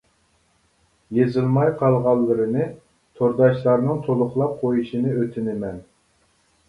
يېزىلماي 1.17 1.69
قالغانلىرىنى 1.81 2.65
تورداشلارنىڭ 3.21 4.01
تولۇقلاپ 4.09 4.57
قويۇشىنى 4.63 5.15
ئۆتۈنىمەن. 5.21 5.79